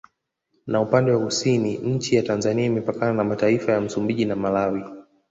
Na 0.67 0.81
upande 0.81 1.11
wa 1.11 1.25
Kusini 1.25 1.77
nchi 1.77 2.15
ya 2.15 2.23
Tanzania 2.23 2.65
imepkana 2.65 3.13
na 3.13 3.23
mataifa 3.23 3.71
ya 3.71 3.81
Msumbiji 3.81 4.25
na 4.25 4.35
Malawi 4.35 4.83